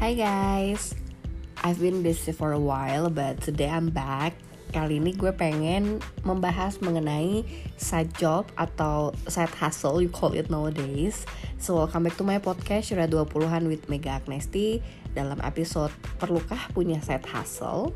[0.00, 0.96] Hi guys,
[1.60, 4.32] I've been busy for a while but today I'm back.
[4.72, 7.44] Kali ini gue pengen membahas mengenai
[7.76, 11.28] side job atau side hustle, you call it nowadays.
[11.60, 14.80] So welcome back to my podcast Syura 20-an with Mega Agnesti
[15.12, 17.92] dalam episode Perlukah punya side hustle?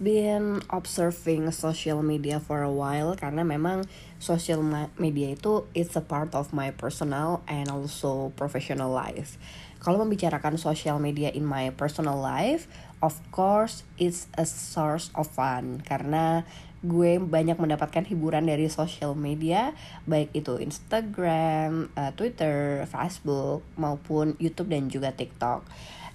[0.00, 3.84] Been observing social media for a while karena memang
[4.16, 4.64] social
[4.96, 9.36] media itu it's a part of my personal and also professional life.
[9.80, 12.64] Kalau membicarakan social media in my personal life,
[13.04, 16.48] of course it's a source of fun karena
[16.80, 19.76] gue banyak mendapatkan hiburan dari social media
[20.08, 25.68] baik itu Instagram, uh, Twitter, Facebook maupun YouTube dan juga TikTok.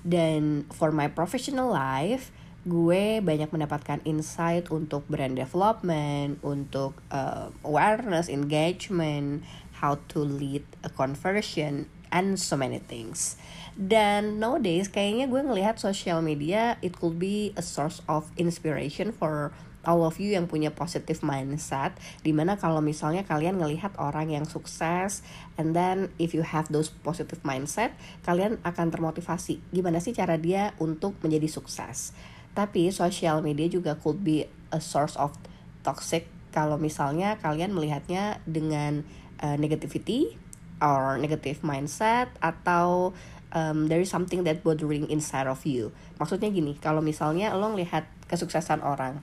[0.05, 2.33] Dan for my professional life,
[2.65, 9.45] gue banyak mendapatkan insight untuk brand development, untuk uh, awareness, engagement,
[9.77, 13.37] how to lead a conversion, and so many things.
[13.77, 19.53] Dan nowadays kayaknya gue ngelihat social media it could be a source of inspiration for
[19.85, 21.93] all of you yang punya positive mindset
[22.25, 25.21] di mana kalau misalnya kalian ngelihat orang yang sukses
[25.61, 27.93] and then if you have those positive mindset
[28.25, 32.17] kalian akan termotivasi gimana sih cara dia untuk menjadi sukses
[32.55, 35.35] tapi social media juga could be a source of
[35.83, 36.25] toxic
[36.55, 39.03] kalau misalnya kalian melihatnya dengan
[39.43, 40.39] uh, negativity
[40.79, 43.11] or negative mindset atau
[43.51, 45.91] um, there is something that bothering inside of you.
[46.15, 49.19] Maksudnya gini, kalau misalnya lo ngelihat kesuksesan orang,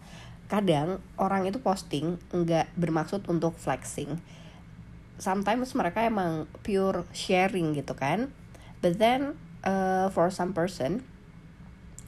[0.52, 4.20] kadang orang itu posting nggak bermaksud untuk flexing.
[5.16, 8.28] Sometimes mereka emang pure sharing gitu kan.
[8.84, 11.06] But then uh, for some person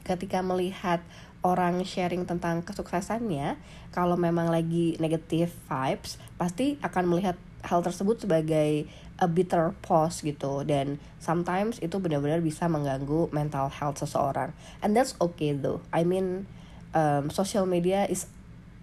[0.05, 1.01] ketika melihat
[1.41, 3.57] orang sharing tentang kesuksesannya,
[3.89, 8.85] kalau memang lagi negative vibes, pasti akan melihat hal tersebut sebagai
[9.17, 10.61] a bitter pause gitu.
[10.65, 14.53] Dan sometimes itu benar-benar bisa mengganggu mental health seseorang.
[14.81, 15.81] And that's okay though.
[15.89, 16.49] I mean
[16.93, 18.29] um, social media is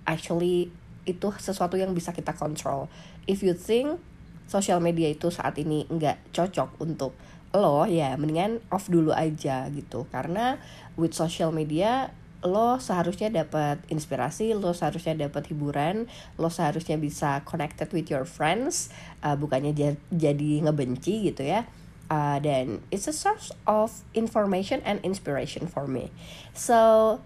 [0.07, 0.71] actually
[1.03, 2.87] itu sesuatu yang bisa kita control.
[3.27, 3.99] If you think
[4.47, 7.15] social media itu saat ini nggak cocok untuk
[7.53, 10.57] lo ya mendingan off dulu aja gitu karena
[10.97, 16.11] with social media lo seharusnya dapat inspirasi lo seharusnya dapat hiburan
[16.41, 18.91] lo seharusnya bisa connected with your friends
[19.23, 19.77] uh, bukannya
[20.11, 21.69] jadi ngebenci gitu ya
[22.13, 26.13] uh, dan it's a source of information and inspiration for me.
[26.53, 26.77] So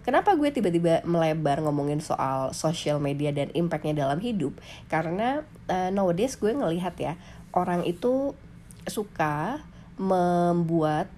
[0.07, 4.55] kenapa gue tiba-tiba melebar ngomongin soal social media dan impactnya dalam hidup?
[4.87, 7.19] Karena uh, nowadays gue ngelihat ya
[7.51, 8.39] orang itu
[8.87, 9.59] suka
[9.97, 11.09] membuat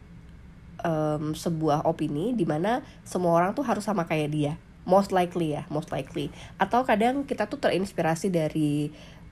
[0.82, 4.54] um, sebuah opini di mana semua orang tuh harus sama kayak dia.
[4.88, 6.32] Most likely ya most likely.
[6.56, 8.88] Atau kadang kita tuh terinspirasi dari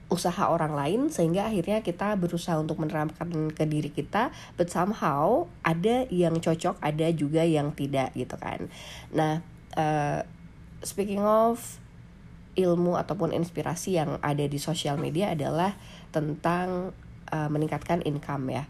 [0.07, 6.07] usaha orang lain sehingga akhirnya kita berusaha untuk menerapkan ke diri kita but somehow ada
[6.07, 8.71] yang cocok ada juga yang tidak gitu kan.
[9.11, 9.43] Nah
[9.75, 10.23] uh,
[10.79, 11.59] speaking of
[12.55, 15.75] ilmu ataupun inspirasi yang ada di sosial media adalah
[16.15, 16.95] tentang
[17.29, 18.63] uh, meningkatkan income ya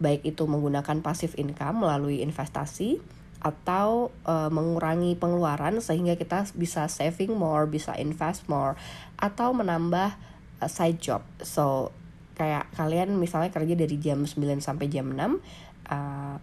[0.00, 2.98] baik itu menggunakan passive income melalui investasi
[3.40, 8.76] atau uh, mengurangi pengeluaran sehingga kita bisa saving more, bisa invest more
[9.16, 10.16] atau menambah
[10.60, 11.24] uh, side job.
[11.40, 11.92] So
[12.36, 16.36] kayak kalian misalnya kerja dari jam 9 sampai jam 6 uh,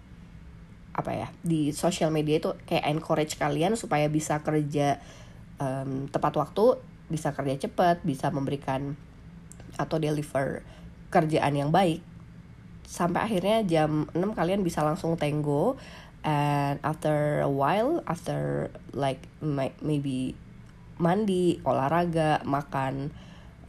[0.97, 4.97] apa ya di social media itu kayak encourage kalian supaya bisa kerja
[5.61, 8.97] um, tepat waktu, bisa kerja cepat, bisa memberikan
[9.77, 10.65] atau deliver
[11.13, 12.01] kerjaan yang baik
[12.87, 15.75] sampai akhirnya jam 6 kalian bisa langsung tenggo
[16.23, 19.19] and after a while after like
[19.83, 20.39] maybe
[20.95, 23.11] mandi olahraga makan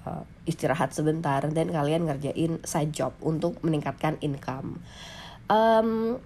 [0.06, 4.80] uh, istirahat sebentar dan kalian ngerjain side job untuk meningkatkan income.
[5.50, 6.22] Um,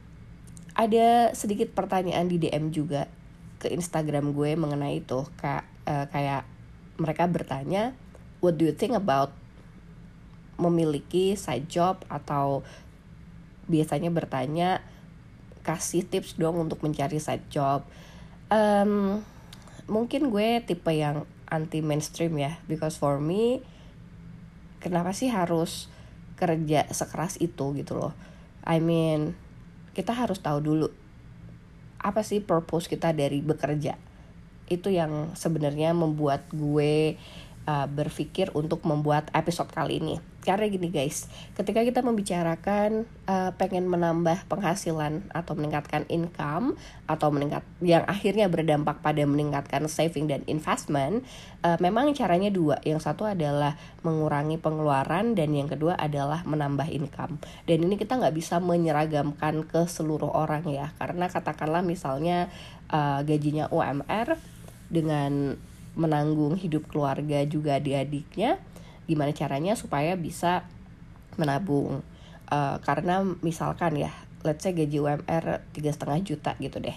[0.77, 3.11] ada sedikit pertanyaan di DM juga
[3.59, 6.45] ke Instagram gue mengenai itu kayak uh, kayak
[6.99, 7.95] mereka bertanya
[8.43, 9.31] what do you think about
[10.59, 12.63] memiliki side job atau
[13.73, 14.85] biasanya bertanya
[15.65, 17.89] kasih tips dong untuk mencari side job.
[18.53, 19.25] Um,
[19.89, 23.65] mungkin gue tipe yang anti mainstream ya because for me
[24.81, 25.89] kenapa sih harus
[26.37, 28.13] kerja sekeras itu gitu loh?
[28.67, 29.33] I mean
[29.97, 30.89] kita harus tahu dulu
[32.03, 33.95] apa sih purpose kita dari bekerja?
[34.67, 37.17] Itu yang sebenarnya membuat gue
[37.67, 40.17] uh, berpikir untuk membuat episode kali ini.
[40.43, 46.75] Karena gini guys, ketika kita membicarakan uh, pengen menambah penghasilan atau meningkatkan income
[47.07, 51.23] atau meningkat yang akhirnya berdampak pada meningkatkan saving dan investment,
[51.63, 52.83] uh, memang caranya dua.
[52.83, 57.39] Yang satu adalah mengurangi pengeluaran dan yang kedua adalah menambah income.
[57.71, 62.51] Dan ini kita nggak bisa menyeragamkan ke seluruh orang ya, karena katakanlah misalnya
[62.91, 64.35] uh, gajinya UMR
[64.91, 65.55] dengan
[65.93, 68.57] menanggung hidup keluarga juga adik-adiknya
[69.05, 70.65] gimana caranya supaya bisa
[71.37, 72.01] menabung.
[72.53, 74.13] Uh, karena misalkan ya
[74.45, 76.97] let's say gaji UMR tiga setengah juta gitu deh.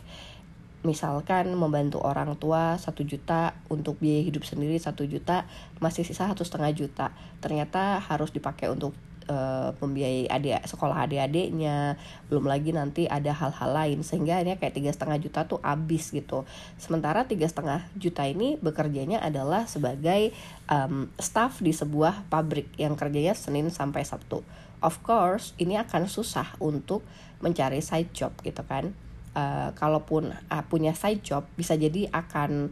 [0.86, 5.50] Misalkan membantu orang tua satu juta untuk biaya hidup sendiri satu juta
[5.81, 7.09] masih sisa satu setengah juta.
[7.42, 8.94] Ternyata harus dipakai untuk
[9.30, 11.98] uh, membiayai adik sekolah adik-adiknya
[12.30, 14.00] belum lagi nanti ada hal-hal lain.
[14.01, 16.45] Sehingga ini kayak tiga setengah juta tuh habis gitu.
[16.77, 20.33] Sementara tiga setengah juta ini bekerjanya adalah sebagai
[20.69, 24.42] um, staff di sebuah pabrik yang kerjanya Senin sampai Sabtu.
[24.83, 27.01] Of course ini akan susah untuk
[27.42, 28.94] mencari side job gitu kan.
[29.36, 32.71] Uh, kalaupun uh, punya side job bisa jadi akan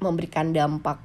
[0.00, 1.02] memberikan dampak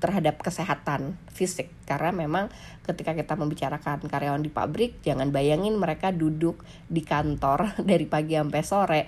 [0.00, 1.68] terhadap kesehatan fisik.
[1.84, 2.48] Karena memang
[2.82, 8.62] ketika kita membicarakan karyawan di pabrik jangan bayangin mereka duduk di kantor dari pagi sampai
[8.64, 9.02] sore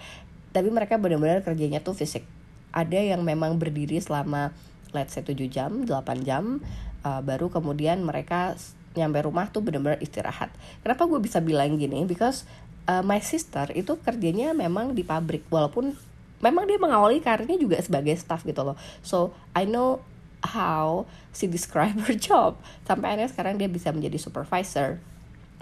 [0.53, 2.29] tapi mereka benar-benar kerjanya tuh fisik.
[2.77, 4.53] Ada yang memang berdiri selama
[4.93, 6.61] let's say 7 jam 8 jam
[7.03, 8.55] uh, baru kemudian mereka
[8.93, 10.53] nyampe rumah tuh benar-benar istirahat.
[10.85, 12.05] Kenapa gue bisa bilang gini?
[12.05, 12.45] Because
[12.85, 15.97] uh, my sister itu kerjanya memang di pabrik walaupun
[16.45, 18.77] memang dia mengawali karirnya juga sebagai staff gitu loh.
[19.01, 20.05] So I know
[20.43, 22.59] how she describe her job.
[22.85, 24.99] Sampai akhirnya sekarang dia bisa menjadi supervisor.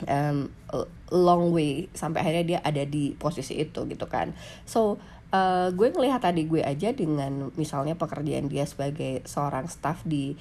[0.08, 0.48] Um,
[1.12, 4.32] long way sampai akhirnya dia ada di posisi itu gitu kan.
[4.64, 4.96] So
[5.28, 10.40] uh, gue ngelihat tadi gue aja dengan misalnya pekerjaan dia sebagai seorang staff di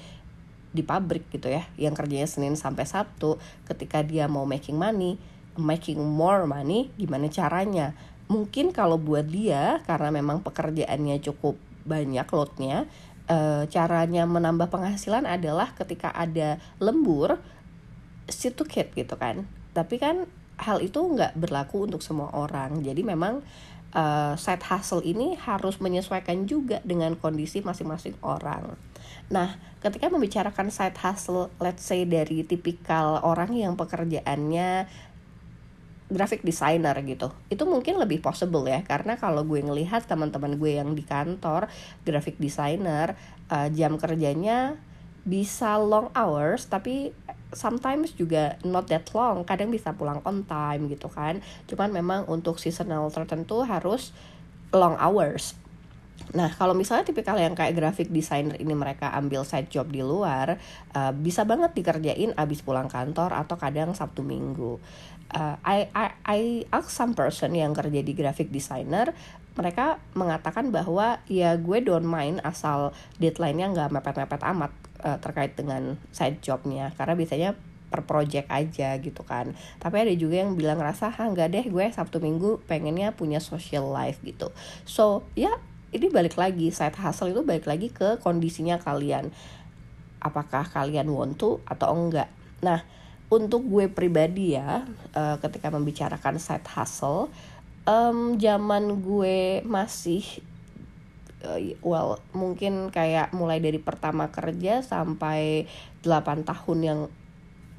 [0.70, 5.18] di pabrik gitu ya yang kerjanya Senin sampai Sabtu ketika dia mau making money
[5.58, 7.92] making more money gimana caranya?
[8.30, 12.86] Mungkin kalau buat dia karena memang pekerjaannya cukup banyak loadnya
[13.30, 17.38] e, caranya menambah penghasilan adalah ketika ada lembur
[18.26, 20.26] sit to gitu kan tapi kan
[20.58, 23.46] hal itu nggak berlaku untuk semua orang jadi memang
[23.94, 28.74] uh, side hustle ini harus menyesuaikan juga dengan kondisi masing-masing orang.
[29.30, 34.90] Nah, ketika membicarakan side hustle, let's say dari tipikal orang yang pekerjaannya
[36.10, 37.30] graphic designer gitu.
[37.48, 41.70] Itu mungkin lebih possible ya karena kalau gue ngelihat teman-teman gue yang di kantor
[42.02, 43.14] graphic designer
[43.48, 44.76] uh, jam kerjanya
[45.22, 47.14] bisa long hours tapi
[47.54, 49.46] sometimes juga not that long.
[49.46, 51.38] Kadang bisa pulang on time gitu kan.
[51.70, 54.10] Cuman memang untuk seasonal tertentu harus
[54.74, 55.58] long hours.
[56.30, 60.62] Nah, kalau misalnya tipikal yang kayak graphic designer ini mereka ambil side job di luar,
[60.94, 64.78] uh, bisa banget dikerjain abis pulang kantor atau kadang Sabtu Minggu
[65.34, 66.40] uh, I, I I
[66.74, 69.14] ask some person yang kerja di graphic designer
[69.58, 74.72] mereka mengatakan bahwa ya gue don't mind asal deadline-nya nggak mepet-mepet amat
[75.02, 76.94] uh, terkait dengan side jobnya.
[76.94, 77.50] Karena biasanya
[77.90, 79.58] per project aja gitu kan.
[79.82, 83.90] Tapi ada juga yang bilang rasa ah nggak deh gue sabtu minggu pengennya punya social
[83.90, 84.54] life gitu.
[84.86, 85.50] So ya
[85.90, 89.34] ini balik lagi side hustle itu balik lagi ke kondisinya kalian.
[90.22, 92.30] Apakah kalian want to atau enggak?
[92.62, 92.86] Nah
[93.30, 94.84] untuk gue pribadi ya
[95.14, 97.30] uh, ketika membicarakan side hustle
[97.86, 100.42] um, zaman gue masih
[101.46, 105.70] uh, well mungkin kayak mulai dari pertama kerja sampai
[106.02, 107.00] 8 tahun yang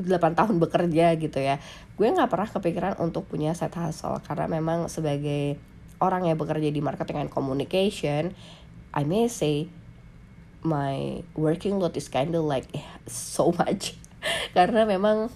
[0.01, 1.61] 8 tahun bekerja gitu ya.
[1.93, 5.61] Gue nggak pernah kepikiran untuk punya side hustle karena memang sebagai
[6.01, 8.33] orang yang bekerja di marketing and communication
[8.91, 9.69] I may say
[10.65, 12.67] my working load is kind of like
[13.05, 14.00] so much
[14.51, 15.31] karena memang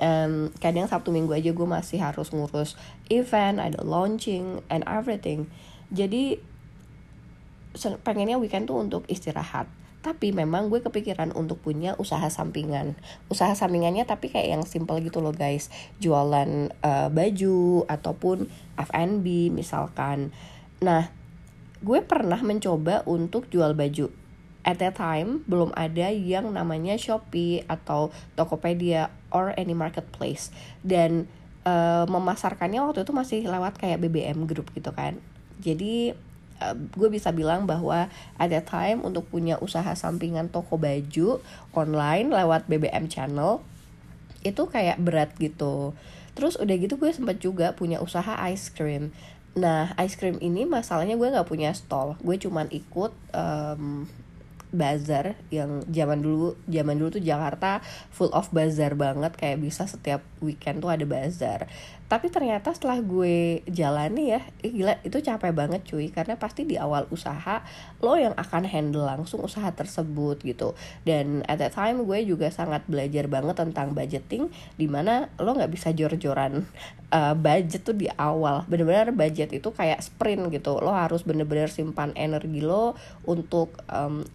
[0.00, 2.76] um, kadang Sabtu Minggu aja gue masih harus ngurus
[3.08, 5.48] event, ada launching and everything.
[5.90, 6.38] Jadi
[8.02, 9.66] pengennya weekend tuh untuk istirahat.
[10.00, 12.96] Tapi memang gue kepikiran untuk punya usaha sampingan.
[13.28, 15.68] Usaha sampingannya tapi kayak yang simple gitu loh guys.
[16.00, 18.48] Jualan uh, baju ataupun
[18.80, 20.32] F&B misalkan.
[20.80, 21.12] Nah,
[21.84, 24.08] gue pernah mencoba untuk jual baju
[24.64, 30.52] at that time belum ada yang namanya Shopee atau Tokopedia or any marketplace.
[30.84, 31.28] Dan
[31.64, 35.16] uh, memasarkannya waktu itu masih lewat kayak BBM group gitu kan.
[35.60, 36.12] Jadi
[36.60, 41.40] uh, gue bisa bilang bahwa at that time untuk punya usaha sampingan toko baju
[41.72, 43.64] online lewat BBM channel
[44.44, 45.92] itu kayak berat gitu.
[46.36, 49.12] Terus udah gitu gue sempat juga punya usaha ice cream.
[49.58, 52.16] Nah, ice cream ini masalahnya gue nggak punya stall.
[52.22, 54.06] Gue cuman ikut um,
[54.70, 57.82] bazar yang zaman dulu zaman dulu tuh Jakarta
[58.14, 61.66] full of bazar banget kayak bisa setiap weekend tuh ada bazar.
[62.10, 66.74] Tapi ternyata setelah gue jalani ya eh, gila itu capek banget cuy karena pasti di
[66.74, 67.62] awal usaha
[68.02, 70.74] lo yang akan handle langsung usaha tersebut gitu.
[71.06, 75.70] Dan at that time gue juga sangat belajar banget tentang budgeting di mana lo nggak
[75.70, 76.66] bisa jor-joran
[77.14, 78.66] uh, budget tuh di awal.
[78.66, 80.82] Bener-bener budget itu kayak sprint gitu.
[80.82, 84.26] Lo harus bener-bener simpan energi lo untuk um,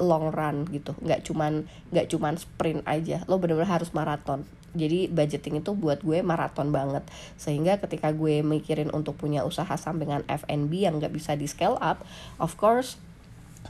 [0.00, 0.96] long run gitu.
[1.00, 3.24] Nggak cuman nggak cuman sprint aja.
[3.28, 4.44] Lo bener-bener harus maraton.
[4.76, 7.02] Jadi budgeting itu buat gue maraton banget.
[7.40, 12.04] Sehingga ketika gue mikirin untuk punya usaha sampingan F&B yang gak bisa di scale up
[12.36, 13.00] of course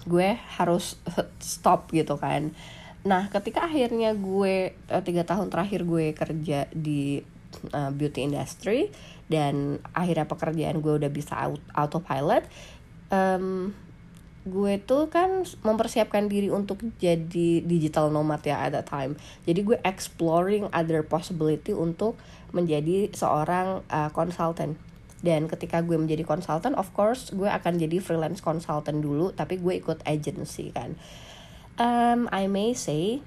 [0.04, 0.98] gue harus
[1.40, 2.52] stop gitu kan.
[3.06, 7.22] Nah ketika akhirnya gue eh, tiga tahun terakhir gue kerja di
[7.70, 8.90] uh, beauty industry
[9.30, 11.34] dan akhirnya pekerjaan gue udah bisa
[11.74, 12.46] autopilot
[13.10, 13.72] um,
[14.46, 19.18] gue tuh kan mempersiapkan diri untuk jadi digital nomad ya at that time.
[19.42, 22.14] Jadi gue exploring other possibility untuk
[22.54, 24.78] menjadi seorang uh, consultant.
[25.20, 29.82] Dan ketika gue menjadi consultant, of course gue akan jadi freelance consultant dulu, tapi gue
[29.82, 30.94] ikut agency kan.
[31.76, 33.20] Um, I may say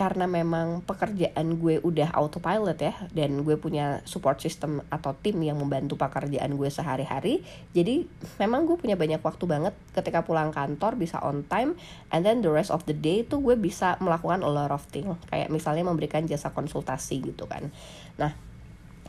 [0.00, 5.60] karena memang pekerjaan gue udah autopilot ya dan gue punya support system atau tim yang
[5.60, 7.44] membantu pekerjaan gue sehari-hari
[7.76, 8.08] jadi
[8.40, 11.76] memang gue punya banyak waktu banget ketika pulang kantor bisa on time
[12.08, 15.04] and then the rest of the day tuh gue bisa melakukan a lot of thing
[15.28, 17.68] kayak misalnya memberikan jasa konsultasi gitu kan.
[18.16, 18.32] Nah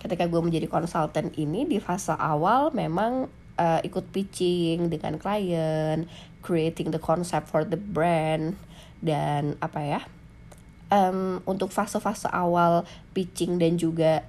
[0.03, 6.03] ketika gue menjadi konsultan ini di fase awal memang uh, ikut pitching dengan klien
[6.43, 8.59] creating the concept for the brand
[8.99, 10.01] dan apa ya
[10.91, 12.83] um, untuk fase-fase awal
[13.15, 14.27] pitching dan juga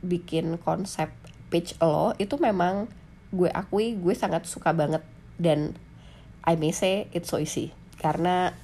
[0.00, 1.10] bikin konsep
[1.50, 2.88] pitch lo itu memang
[3.34, 5.02] gue akui gue sangat suka banget.
[5.36, 5.74] Dan
[6.46, 7.74] I may say it's so easy.
[7.98, 8.54] Karena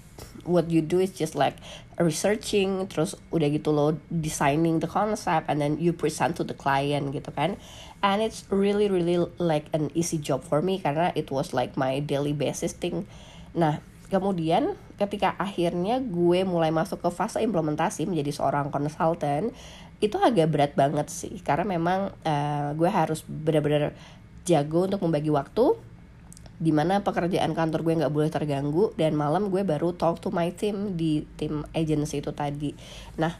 [0.44, 1.56] what you do is just like
[2.00, 7.10] researching terus udah gitu lo designing the concept and then you present to the client
[7.10, 7.58] gitu kan.
[8.00, 12.00] And it's really really like an easy job for me karena it was like my
[12.00, 13.04] daily basis thing.
[13.52, 19.54] Nah kemudian ketika akhirnya gue mulai masuk ke fase implementasi menjadi seorang konsultan
[20.02, 21.38] itu agak berat banget sih.
[21.40, 23.94] Karena memang uh, gue harus benar-benar
[24.42, 25.78] jago untuk membagi waktu
[26.60, 30.52] di mana pekerjaan kantor gue nggak boleh terganggu dan malam gue baru talk to my
[30.52, 32.76] team di tim agency itu tadi.
[33.16, 33.32] Nah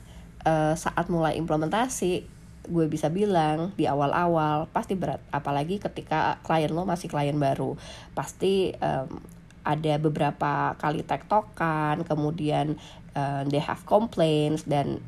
[0.48, 5.20] uh, saat mulai implementasi gue bisa bilang di awal-awal pasti berat.
[5.32, 7.76] Apalagi ketika klien lo masih klien baru.
[8.16, 9.20] Pasti um,
[9.64, 12.80] ada beberapa kali tektokan kemudian
[13.14, 15.00] uh, they have complaints dan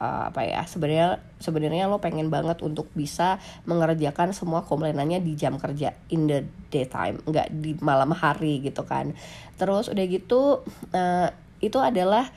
[0.00, 3.36] uh, apa ya sebenarnya sebenarnya lo pengen banget untuk bisa
[3.68, 6.42] mengerjakan semua komplainannya di jam kerja in the
[6.72, 9.12] daytime nggak di malam hari gitu kan.
[9.60, 10.64] Terus udah gitu
[10.96, 11.28] uh,
[11.60, 12.32] itu adalah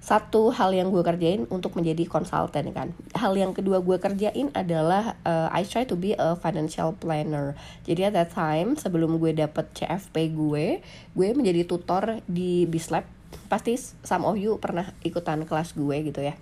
[0.00, 2.96] satu hal yang gue kerjain untuk menjadi konsultan kan.
[3.12, 7.52] Hal yang kedua gue kerjain adalah uh, I try to be a financial planner.
[7.84, 10.80] Jadi at that time sebelum gue dapet CFP gue
[11.12, 13.04] gue menjadi tutor di Bislab
[13.52, 16.32] pasti some of you pernah ikutan kelas gue gitu ya.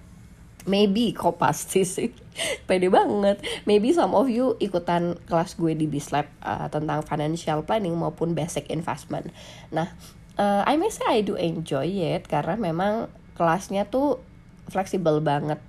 [0.70, 2.14] Maybe kok pasti sih?
[2.70, 3.42] Pede banget.
[3.66, 8.70] Maybe some of you ikutan kelas gue di Bislab uh, tentang financial planning maupun basic
[8.70, 9.34] investment.
[9.74, 9.90] Nah
[10.38, 14.18] uh, I may say I do enjoy it karena memang kelasnya tuh
[14.68, 15.62] fleksibel banget.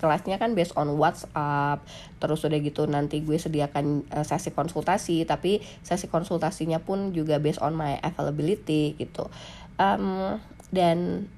[0.00, 1.82] Kelasnya kan based on WhatsApp.
[2.22, 7.60] Terus udah gitu nanti gue sediakan uh, sesi konsultasi tapi sesi konsultasinya pun juga based
[7.60, 9.28] on my availability gitu.
[9.76, 10.40] Um,
[10.72, 11.28] dan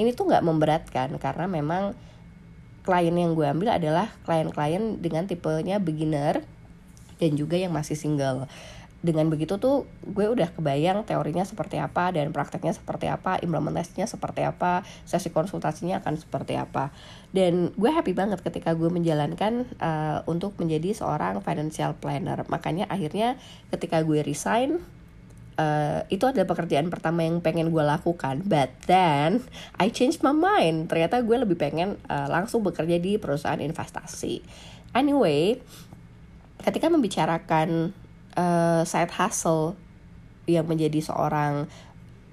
[0.00, 1.92] ini tuh nggak memberatkan karena memang
[2.84, 6.44] klien yang gue ambil adalah klien-klien dengan tipenya beginner
[7.16, 8.44] dan juga yang masih single
[9.04, 14.48] dengan begitu tuh gue udah kebayang teorinya seperti apa dan prakteknya seperti apa, implementasinya seperti
[14.48, 16.88] apa, sesi konsultasinya akan seperti apa.
[17.28, 22.48] Dan gue happy banget ketika gue menjalankan uh, untuk menjadi seorang financial planner.
[22.48, 23.36] Makanya akhirnya
[23.68, 24.80] ketika gue resign
[25.54, 29.38] Uh, itu adalah pekerjaan pertama yang pengen gue lakukan but then
[29.78, 34.42] I changed my mind ternyata gue lebih pengen uh, langsung bekerja di perusahaan investasi
[34.98, 35.54] anyway
[36.58, 37.94] ketika membicarakan
[38.36, 39.78] uh, side hustle
[40.44, 41.66] yang menjadi seorang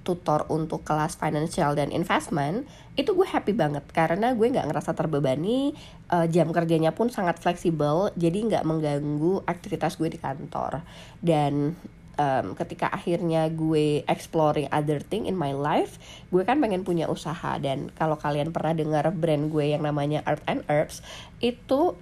[0.02, 2.66] tutor untuk kelas financial dan investment
[2.98, 3.86] itu gue happy banget.
[3.94, 5.72] Karena gue nggak ngerasa terbebani
[6.12, 10.82] uh, jam kerjanya pun sangat fleksibel jadi nggak mengganggu aktivitas gue di kantor.
[11.22, 11.78] Dan
[12.18, 15.96] um, ketika akhirnya gue exploring other thing in my life
[16.28, 17.56] gue kan pengen punya usaha.
[17.62, 21.00] Dan kalau kalian pernah dengar brand gue yang namanya Art and Herbs
[21.38, 21.96] itu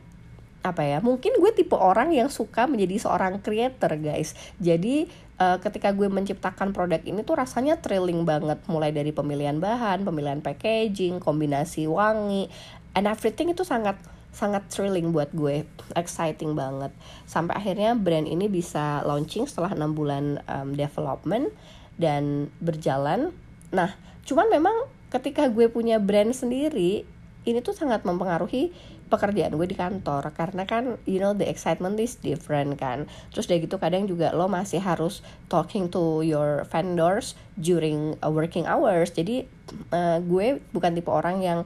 [0.60, 4.36] apa ya mungkin gue tipe orang yang suka menjadi seorang creator guys.
[4.60, 5.08] Jadi
[5.40, 8.60] uh, ketika gue menciptakan produk ini tuh rasanya thrilling banget.
[8.68, 12.52] Mulai dari pemilihan bahan pemilihan packaging kombinasi wangi
[12.92, 13.96] and everything itu sangat
[14.30, 15.64] sangat thrilling buat gue.
[15.96, 16.92] Exciting banget.
[17.24, 21.50] Sampai akhirnya brand ini bisa launching setelah enam bulan um, development
[21.96, 23.32] dan berjalan.
[23.72, 23.96] Nah
[24.28, 24.76] cuman memang
[25.10, 27.02] ketika gue punya brand sendiri
[27.48, 28.70] ini tuh sangat mempengaruhi
[29.10, 30.30] pekerjaan gue di kantor.
[30.32, 33.10] Karena kan you know the excitement is different kan.
[33.34, 38.64] Terus dari gitu kadang juga lo masih harus talking to your vendors during uh, working
[38.64, 39.10] hours.
[39.10, 39.44] Jadi
[39.90, 41.60] uh, gue bukan tipe orang yang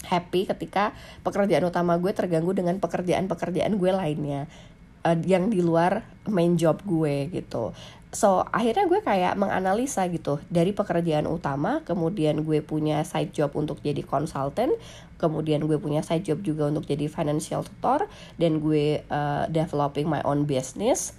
[0.00, 4.48] happy ketika pekerjaan utama gue terganggu dengan pekerjaan-pekerjaan gue lainnya
[5.04, 7.76] uh, yang di luar main job gue gitu
[8.10, 13.78] so akhirnya gue kayak menganalisa gitu dari pekerjaan utama kemudian gue punya side job untuk
[13.86, 14.74] jadi konsultan
[15.20, 18.08] kemudian gue punya side job juga untuk jadi financial tutor
[18.40, 21.12] dan gue uh, developing my own business.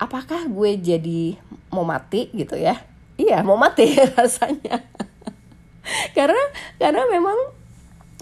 [0.00, 1.36] Apakah gue jadi
[1.68, 2.80] mau mati gitu ya?
[3.20, 4.80] Iya mau mati rasanya.
[6.16, 6.40] Karena
[6.80, 7.36] karena memang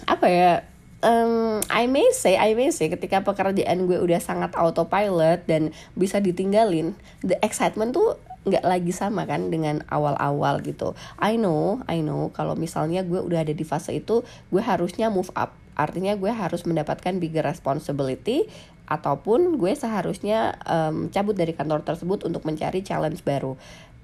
[0.03, 0.67] apa ya
[1.03, 6.23] um, I may say, I may say ketika pekerjaan gue udah sangat autopilot dan bisa
[6.23, 10.95] ditinggalin, the excitement tuh nggak lagi sama kan dengan awal-awal gitu.
[11.19, 15.31] I know, I know kalau misalnya gue udah ada di fase itu, gue harusnya move
[15.35, 15.55] up.
[15.73, 18.45] Artinya gue harus mendapatkan bigger responsibility
[18.83, 23.55] ataupun gue seharusnya um, cabut dari kantor tersebut untuk mencari challenge baru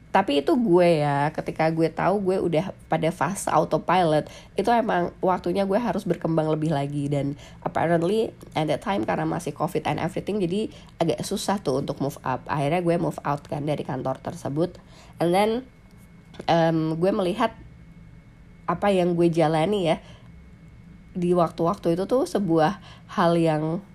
[0.10, 4.26] tapi itu gue ya ketika gue tahu gue udah pada fase autopilot
[4.58, 7.06] itu emang waktunya gue harus berkembang lebih lagi.
[7.06, 12.02] Dan apparently at that time karena masih covid and everything jadi agak susah tuh untuk
[12.02, 12.42] move up.
[12.50, 14.82] Akhirnya gue move out kan dari kantor tersebut.
[15.22, 15.52] And then
[16.50, 17.54] um, gue melihat
[18.66, 19.98] apa yang gue jalani ya
[21.14, 22.82] di waktu-waktu itu tuh sebuah
[23.14, 23.86] hal yang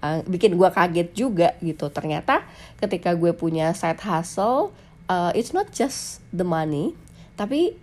[0.00, 1.92] uh, bikin gue kaget juga gitu.
[1.92, 2.48] Ternyata
[2.80, 4.72] ketika gue punya side hustle
[5.08, 6.96] uh, it's not just the money
[7.34, 7.74] tapi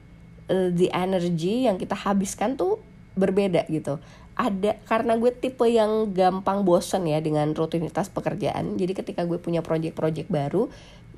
[0.48, 2.80] uh, the energy yang kita habiskan tuh
[3.16, 4.00] berbeda gitu.
[4.40, 9.60] Ada karena gue tipe yang gampang bosen ya dengan rutinitas pekerjaan jadi ketika gue punya
[9.60, 10.72] project-project baru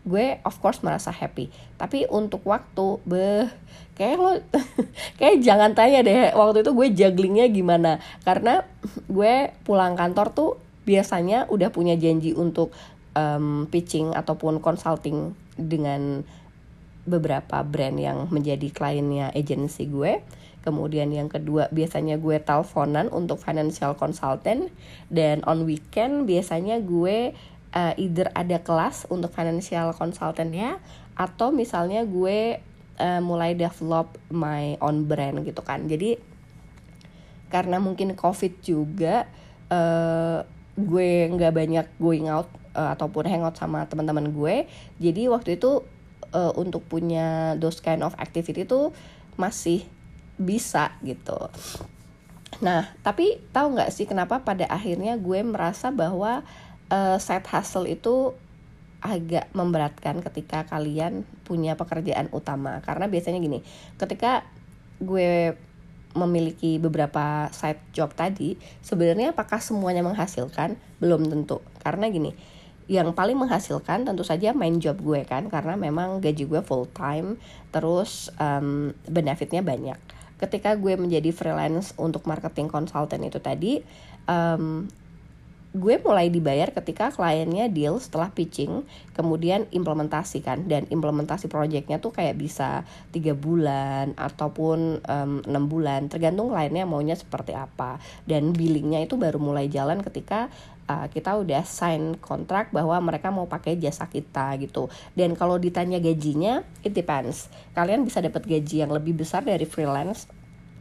[0.03, 1.47] gue of course merasa happy.
[1.79, 3.47] Tapi untuk waktu be
[3.95, 4.31] kayak lo
[5.19, 8.03] kayak jangan tanya deh waktu itu gue jugglingnya gimana?
[8.27, 8.67] Karena
[9.07, 10.51] gue pulang kantor tuh
[10.83, 12.75] biasanya udah punya janji untuk
[13.17, 16.25] um, pitching ataupun consulting dengan
[17.03, 20.23] beberapa brand yang menjadi kliennya agensi gue.
[20.63, 24.71] Kemudian yang kedua biasanya gue teleponan untuk financial consultant
[25.11, 27.35] dan on weekend biasanya gue
[27.75, 30.79] uh, either ada kelas untuk financial consultant ya
[31.19, 32.63] atau misalnya gue
[32.95, 35.83] uh, mulai develop my own brand gitu kan.
[35.91, 36.15] Jadi
[37.51, 39.27] karena mungkin covid juga
[39.67, 40.47] uh,
[40.79, 44.65] gue nggak banyak going out uh, ataupun hangout sama teman-teman gue.
[44.99, 45.85] Jadi waktu itu
[46.33, 48.91] uh, untuk punya those kind of activity itu
[49.37, 49.85] masih
[50.37, 51.37] bisa gitu.
[52.61, 56.41] Nah tapi tahu nggak sih kenapa pada akhirnya gue merasa bahwa
[56.89, 58.33] uh, side hustle itu
[59.03, 62.81] agak memberatkan ketika kalian punya pekerjaan utama?
[62.81, 63.61] Karena biasanya gini
[64.01, 64.45] ketika
[65.01, 65.53] gue
[66.13, 68.53] memiliki beberapa side job tadi
[68.85, 70.77] sebenarnya apakah semuanya menghasilkan?
[71.01, 71.61] Belum tentu.
[71.81, 72.52] Karena gini
[72.91, 77.39] yang paling menghasilkan tentu saja main job gue kan karena memang gaji gue full time
[77.71, 79.95] terus um, benefitnya banyak.
[80.35, 83.79] Ketika gue menjadi freelance untuk marketing consultant itu tadi
[84.27, 84.91] um,
[85.73, 88.85] gue mulai dibayar ketika kliennya deal setelah pitching
[89.17, 95.01] kemudian implementasi kan dan implementasi projectnya tuh kayak bisa tiga bulan ataupun
[95.49, 97.97] enam um, bulan tergantung kliennya maunya seperti apa.
[98.29, 100.53] Dan billingnya itu baru mulai jalan ketika
[100.87, 104.87] uh, kita udah sign kontrak bahwa mereka mau pakai jasa kita gitu.
[105.13, 107.51] Dan kalau ditanya gajinya it depends.
[107.75, 110.27] Kalian bisa dapat gaji yang lebih besar dari freelance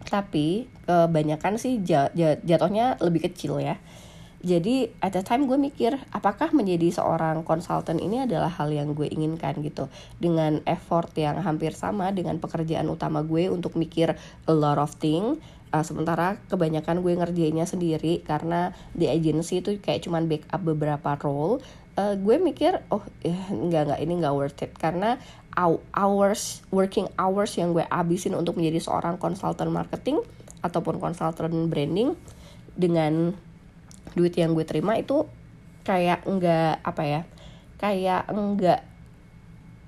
[0.03, 1.79] tapi kebanyakan sih
[2.43, 3.79] jatuhnya lebih kecil ya.
[4.43, 9.07] Jadi at the time gue mikir apakah menjadi seorang konsultan ini adalah hal yang gue
[9.07, 9.87] inginkan gitu.
[10.19, 14.19] Dengan effort yang hampir sama dengan pekerjaan utama gue untuk mikir
[14.51, 15.39] a lot of thing
[15.73, 21.65] uh, sementara kebanyakan gue ngerjainnya sendiri karena di agency itu kayak cuman backup beberapa role.
[21.93, 24.73] Uh, gue mikir oh ya, nggak nggak ini nggak worth it.
[24.77, 25.17] Karena
[25.93, 30.21] hours working hours yang gue abisin untuk menjadi seorang konsultan marketing
[30.65, 32.17] ataupun konsultan branding
[32.73, 33.37] dengan
[34.17, 35.29] duit yang gue terima itu
[35.85, 37.21] kayak enggak apa ya
[37.77, 38.81] kayak enggak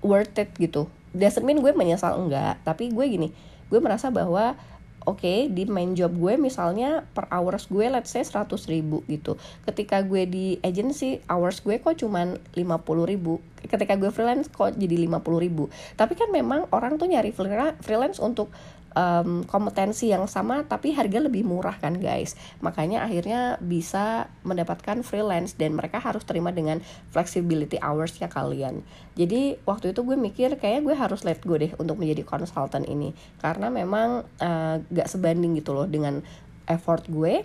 [0.04, 0.90] worth it gitu.
[1.14, 3.28] Doesn't gue menyesal enggak tapi gue gini
[3.72, 4.58] gue merasa bahwa
[5.04, 9.36] oke okay, di main job gue misalnya per hours gue let's say 100 ribu gitu.
[9.64, 13.40] Ketika gue di agency hours gue kok cuman 50 ribu.
[13.64, 15.72] Ketika gue freelance kok jadi 50 ribu.
[15.96, 17.32] Tapi kan memang orang tuh nyari
[17.80, 18.52] freelance untuk
[18.94, 22.38] um, kompetensi yang sama tapi harga lebih murah kan guys.
[22.62, 26.80] Makanya akhirnya bisa mendapatkan freelance dan mereka harus terima dengan
[27.10, 28.86] flexibility hoursnya kalian.
[29.18, 33.12] Jadi waktu itu gue mikir kayaknya gue harus let go deh untuk menjadi konsultan ini.
[33.42, 36.22] Karena memang uh, gak sebanding gitu loh dengan
[36.64, 37.44] effort gue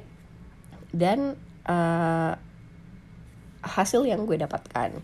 [0.95, 1.35] dan
[1.67, 2.33] uh,
[3.59, 4.95] hasil yang gue dapatkan.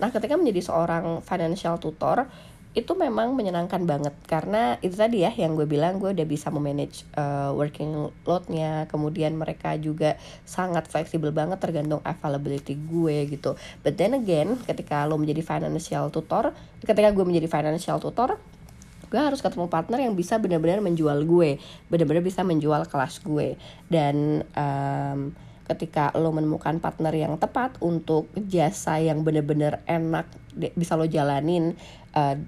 [0.00, 2.26] Nah, ketika menjadi seorang financial tutor,
[2.70, 4.14] itu memang menyenangkan banget.
[4.30, 8.86] Karena itu tadi ya yang gue bilang gue udah bisa memanage uh, working loadnya.
[8.86, 10.14] Kemudian mereka juga
[10.46, 13.58] sangat fleksibel banget tergantung availability gue gitu.
[13.82, 18.38] But then again ketika lo menjadi financial tutor ketika gue menjadi financial tutor
[19.10, 21.58] gue harus ketemu partner yang bisa benar-benar menjual gue
[21.90, 23.58] benar-benar bisa menjual kelas gue.
[23.90, 25.34] Dan um,
[25.66, 30.30] ketika lo menemukan partner yang tepat untuk jasa yang benar-benar enak
[30.74, 31.74] bisa lo jalanin
[32.14, 32.38] uh,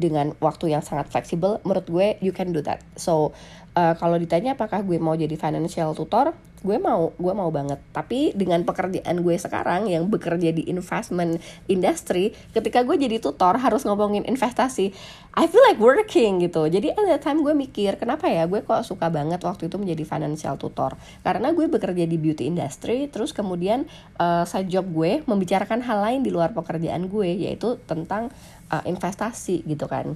[0.00, 2.80] dengan waktu yang sangat fleksibel menurut gue you can do that.
[2.96, 3.36] So
[3.76, 7.80] uh, kalau ditanya apakah gue mau jadi financial tutor gue mau gue mau banget.
[7.90, 13.88] Tapi dengan pekerjaan gue sekarang yang bekerja di investment industry ketika gue jadi tutor harus
[13.88, 14.92] ngomongin investasi
[15.30, 16.68] I feel like working gitu.
[16.68, 20.04] Jadi at that time gue mikir kenapa ya gue kok suka banget waktu itu menjadi
[20.04, 21.00] financial tutor?
[21.24, 23.88] Karena gue bekerja di beauty industry terus kemudian
[24.20, 28.28] uh, side job gue membicarakan hal lain di luar pekerjaan gue yaitu tentang
[28.68, 30.12] uh, investasi gitu kan.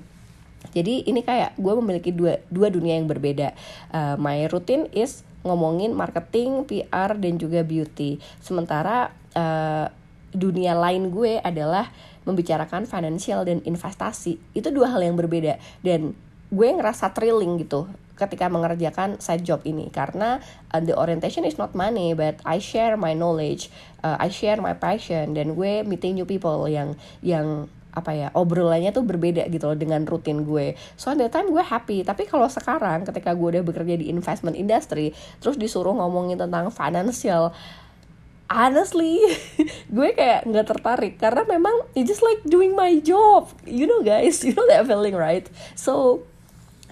[0.72, 3.52] Jadi ini kayak gue memiliki dua dua dunia yang berbeda.
[3.92, 8.18] Uh, my routine is ngomongin marketing PR dan juga beauty.
[8.40, 9.86] Sementara uh,
[10.34, 11.92] dunia lain gue adalah
[12.24, 14.40] membicarakan financial dan investasi.
[14.56, 15.60] Itu dua hal yang berbeda.
[15.84, 16.16] Dan
[16.50, 19.92] gue ngerasa thrilling gitu ketika mengerjakan side job ini.
[19.92, 20.40] Karena
[20.72, 23.68] uh, the orientation is not money but I share my knowledge
[24.02, 25.36] uh, I share my passion.
[25.36, 30.02] Dan gue meeting new people yang yang apa ya obrolannya tuh berbeda gitu loh dengan
[30.02, 30.74] rutin gue.
[30.98, 32.02] So at that time gue happy.
[32.02, 37.54] Tapi kalau sekarang ketika gue udah bekerja di investment industry terus disuruh ngomongin tentang financial
[38.50, 39.22] honestly
[39.94, 41.14] gue kayak nggak tertarik.
[41.22, 43.54] Karena memang it just like doing my job.
[43.62, 45.46] You know guys you know that feeling right?
[45.78, 46.26] So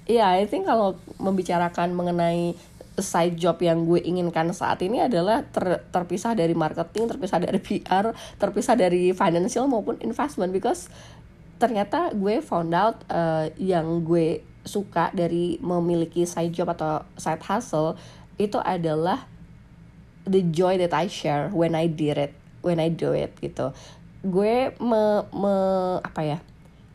[0.06, 2.54] yeah I think kalau membicarakan mengenai
[3.02, 8.14] side job yang gue inginkan saat ini adalah ter, terpisah dari marketing, terpisah dari PR,
[8.38, 10.88] terpisah dari financial maupun investment because
[11.58, 17.98] ternyata gue found out uh, yang gue suka dari memiliki side job atau side hustle
[18.38, 19.26] itu adalah
[20.26, 23.74] the joy that I share when I did it, when I do it gitu.
[24.22, 25.02] Gue me,
[25.34, 25.54] me
[26.02, 26.38] apa ya?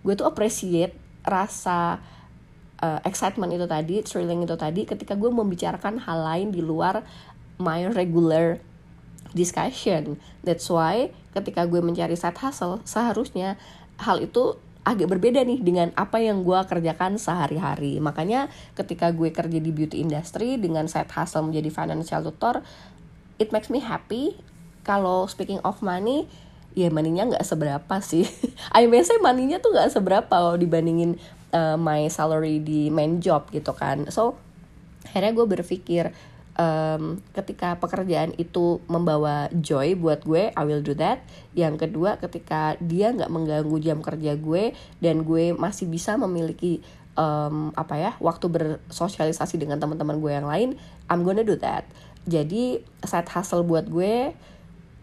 [0.03, 0.95] Gue tuh appreciate
[1.27, 1.99] rasa
[2.81, 7.01] uh, excitement itu tadi, thrilling itu tadi ketika gue membicarakan hal lain di luar
[7.57, 8.61] my regular
[9.33, 10.21] discussion.
[10.45, 13.57] That's why ketika gue mencari side hustle, seharusnya
[14.01, 17.99] hal itu agak berbeda nih dengan apa yang gue kerjakan sehari-hari.
[17.99, 22.63] Makanya ketika gue kerja di beauty industry dengan side hustle menjadi financial tutor,
[23.35, 24.39] it makes me happy.
[24.87, 26.31] Kalau speaking of money,
[26.71, 28.23] ya maninya nggak seberapa sih.
[28.77, 31.19] I may say maninya tuh nggak seberapa kalau dibandingin
[31.53, 34.09] uh, my salary di main job gitu kan.
[34.11, 34.39] So
[35.07, 36.11] akhirnya gue berpikir
[36.57, 41.23] um, ketika pekerjaan itu membawa joy buat gue I will do that.
[41.53, 46.83] Yang kedua ketika dia nggak mengganggu jam kerja gue dan gue masih bisa memiliki
[47.15, 50.69] um, apa ya waktu bersosialisasi dengan teman-teman gue yang lain
[51.07, 51.87] I'm gonna do that.
[52.27, 54.35] Jadi side hustle buat gue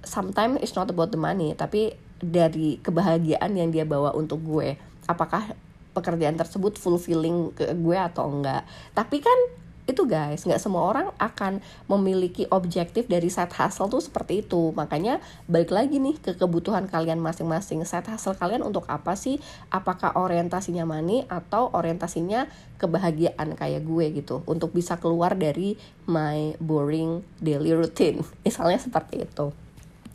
[0.05, 4.77] sometimes it's not about the money tapi dari kebahagiaan yang dia bawa untuk gue.
[5.05, 5.57] Apakah
[5.95, 8.67] pekerjaan tersebut fulfilling ke gue atau enggak.
[8.93, 9.39] Tapi kan
[9.85, 11.61] itu guys nggak semua orang akan
[11.93, 14.73] memiliki objektif dari side hustle tuh seperti itu.
[14.73, 17.85] Makanya balik lagi nih ke kebutuhan kalian masing-masing.
[17.85, 19.37] Side hustle kalian untuk apa sih?
[19.69, 22.49] Apakah orientasinya money atau orientasinya
[22.81, 24.41] kebahagiaan kayak gue gitu?
[24.49, 25.77] Untuk bisa keluar dari
[26.09, 28.25] my boring daily routine.
[28.45, 29.53] Misalnya seperti itu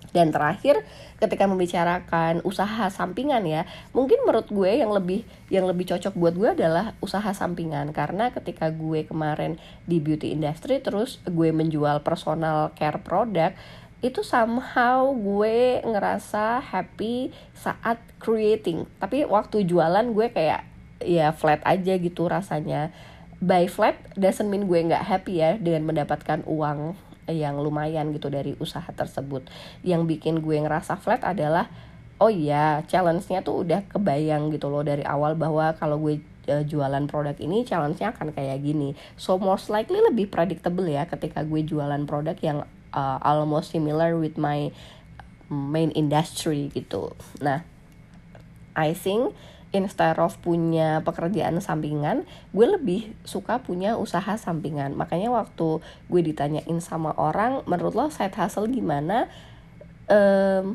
[0.09, 0.81] dan terakhir
[1.21, 5.21] ketika membicarakan usaha sampingan ya, mungkin menurut gue yang lebih
[5.53, 7.93] yang lebih cocok buat gue adalah usaha sampingan.
[7.93, 13.57] Karena ketika gue kemarin di beauty industry terus gue menjual personal care product
[13.99, 18.89] itu somehow gue ngerasa happy saat creating.
[18.97, 20.65] Tapi waktu jualan gue kayak
[21.03, 22.89] ya flat aja gitu rasanya.
[23.39, 28.53] By flat doesn't mean gue nggak happy ya dengan mendapatkan uang yang lumayan gitu dari
[28.57, 29.45] usaha tersebut.
[29.85, 31.69] Yang bikin gue ngerasa flat adalah
[32.19, 36.19] oh iya challenge-nya tuh udah kebayang gitu loh dari awal bahwa kalau gue
[36.51, 38.93] uh, jualan produk ini challenge-nya akan kayak gini.
[39.15, 44.35] So most likely lebih predictable ya ketika gue jualan produk yang uh, almost similar with
[44.35, 44.69] my
[45.49, 47.15] main industry gitu.
[47.39, 47.63] Nah
[48.75, 49.33] I think
[49.69, 54.97] instead of punya pekerjaan sampingan gue lebih suka punya usaha sampingan.
[54.97, 59.29] Makanya waktu gue ditanyain sama orang menurut lo side hustle gimana?
[60.09, 60.73] Um,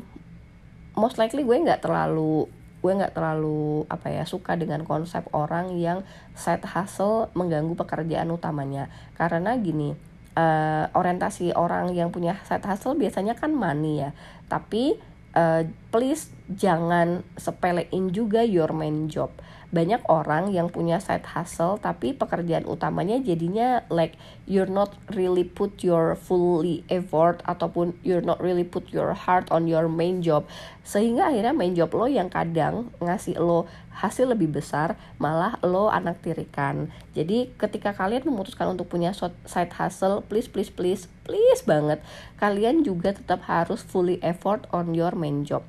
[0.95, 2.47] most likely gue nggak terlalu
[2.79, 6.05] gue nggak terlalu apa ya suka dengan konsep orang yang
[6.37, 8.87] side hustle mengganggu pekerjaan utamanya.
[9.17, 9.91] Karena gini
[10.37, 14.15] uh, orientasi orang yang punya side hustle biasanya kan money ya.
[14.47, 14.95] Tapi
[15.35, 19.29] uh, please jangan sepelein juga your main job
[19.75, 24.15] banyak orang yang punya side hustle tapi pekerjaan utamanya jadinya like
[24.47, 29.67] you're not really put your fully effort ataupun you're not really put your heart on
[29.67, 30.47] your main job.
[30.87, 36.23] Sehingga akhirnya main job lo yang kadang ngasih lo hasil lebih besar malah lo anak
[36.23, 36.87] tirikan.
[37.11, 39.11] Jadi ketika kalian memutuskan untuk punya
[39.43, 41.99] side hustle please please please please banget
[42.39, 45.65] kalian juga tetap harus fully effort on your main job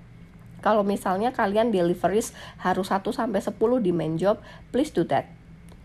[0.65, 4.41] kalau misalnya kalian deliveries harus 1 sampai 10 di main job,
[4.73, 5.29] please do that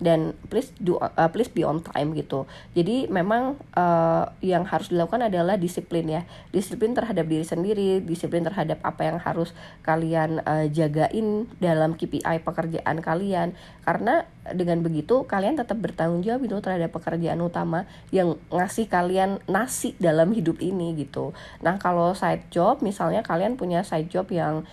[0.01, 2.49] dan please do uh, please be on time gitu.
[2.73, 6.25] Jadi memang uh, yang harus dilakukan adalah disiplin ya.
[6.49, 9.53] Disiplin terhadap diri sendiri, disiplin terhadap apa yang harus
[9.85, 13.53] kalian uh, jagain dalam KPI pekerjaan kalian.
[13.85, 14.25] Karena
[14.57, 20.33] dengan begitu kalian tetap bertanggung jawab itu terhadap pekerjaan utama yang ngasih kalian nasi dalam
[20.33, 21.37] hidup ini gitu.
[21.61, 24.65] Nah, kalau side job misalnya kalian punya side job yang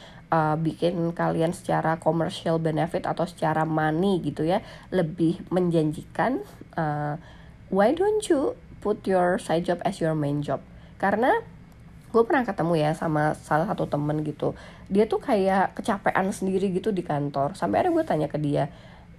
[0.61, 4.61] bikin kalian secara commercial benefit atau secara money gitu ya
[4.93, 6.45] lebih menjanjikan
[6.77, 7.17] uh,
[7.73, 8.53] why don't you
[8.85, 10.61] put your side job as your main job?
[11.01, 11.33] Karena
[12.09, 14.57] gue pernah ketemu ya sama salah satu temen gitu
[14.89, 17.57] dia tuh kayak kecapean sendiri gitu di kantor.
[17.57, 18.73] Sampai ada gue tanya ke dia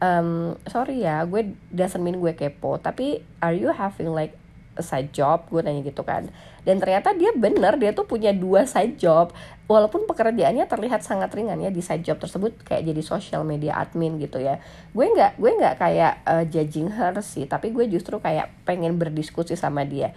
[0.03, 4.35] um, sorry ya gue doesn't mean gue kepo tapi are you having like
[4.79, 6.27] side job gue nanya gitu kan.
[6.63, 9.31] Dan ternyata dia bener dia tuh punya dua side job.
[9.69, 14.17] Walaupun pekerjaannya terlihat sangat ringan ya di side job tersebut kayak jadi social media admin
[14.17, 14.59] gitu ya.
[14.91, 19.53] Gue nggak gue nggak kayak uh, judging her sih tapi gue justru kayak pengen berdiskusi
[19.53, 20.11] sama dia.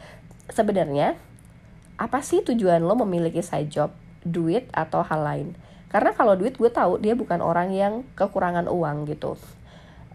[0.51, 1.15] Sebenarnya
[2.01, 3.91] apa sih tujuan lo memiliki side job?
[4.23, 5.49] Duit atau hal lain?
[5.91, 9.37] Karena kalau duit gue tahu dia bukan orang yang kekurangan uang gitu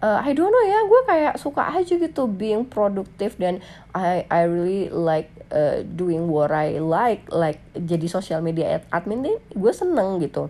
[0.02, 3.62] uh, I don't know ya gue kayak suka aja gitu being produktif dan
[3.94, 9.38] I I really like uh, doing what I like like jadi social media admin nih
[9.54, 10.50] gue seneng gitu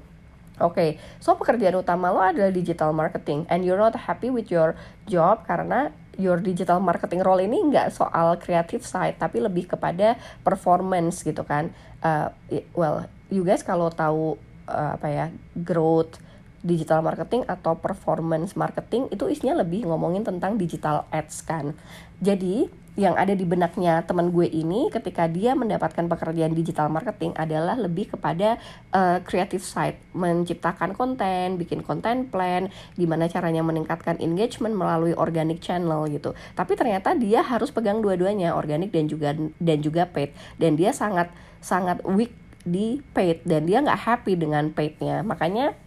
[0.58, 0.90] Oke, okay,
[1.22, 4.74] so pekerjaan utama lo adalah digital marketing and you're not happy with your
[5.06, 11.22] job karena your digital marketing role ini nggak soal creative side tapi lebih kepada performance
[11.22, 11.70] gitu kan.
[12.02, 12.34] Uh,
[12.74, 14.34] well, you guys kalau tahu
[14.66, 15.26] uh, apa ya
[15.62, 16.18] growth
[16.65, 21.78] digital marketing atau performance marketing itu isinya lebih ngomongin tentang digital ads kan.
[22.17, 27.78] Jadi yang ada di benaknya teman gue ini ketika dia mendapatkan pekerjaan digital marketing adalah
[27.78, 28.58] lebih kepada
[28.89, 36.10] uh, creative side, menciptakan konten, bikin konten plan, gimana caranya meningkatkan engagement melalui organic channel
[36.10, 36.34] gitu.
[36.58, 40.34] Tapi ternyata dia harus pegang dua-duanya, organic dan juga dan juga paid.
[40.58, 41.30] Dan dia sangat
[41.62, 42.34] sangat weak
[42.65, 45.22] di paid dan dia nggak happy dengan paidnya.
[45.22, 45.78] Makanya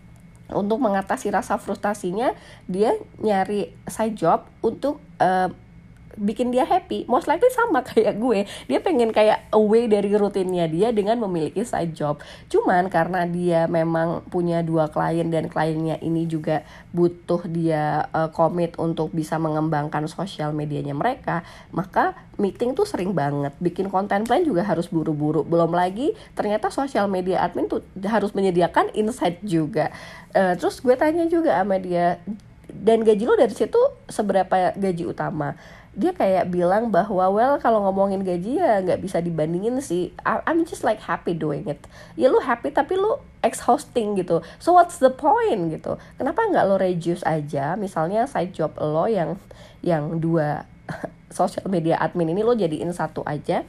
[0.52, 2.34] untuk mengatasi rasa frustasinya
[2.66, 5.48] dia nyari side job untuk uh,
[6.20, 8.44] bikin dia happy most likely sama kayak gue.
[8.68, 12.20] Dia pengen kayak away dari rutinnya dia dengan memiliki side job.
[12.52, 18.76] Cuman karena dia memang punya dua klien dan kliennya ini juga butuh dia uh, komit
[18.76, 21.40] untuk bisa mengembangkan sosial medianya mereka
[21.72, 23.56] maka meeting tuh sering banget.
[23.58, 25.42] Bikin konten plan juga harus buru-buru.
[25.42, 29.88] Belum lagi ternyata sosial media admin tuh harus menyediakan insight juga.
[30.36, 32.20] Uh, terus gue tanya juga sama dia
[32.70, 35.58] dan gaji lo dari situ seberapa gaji utama
[36.00, 40.16] dia kayak bilang bahwa well kalau ngomongin gaji ya nggak bisa dibandingin sih.
[40.24, 41.84] I'm just like happy doing it.
[42.16, 44.40] Ya lu happy tapi lu exhausting gitu.
[44.56, 46.00] So what's the point gitu?
[46.16, 47.76] Kenapa nggak lo reduce aja?
[47.76, 49.36] Misalnya side job lo yang
[49.84, 50.64] yang dua
[51.28, 53.68] social media admin ini lo jadiin satu aja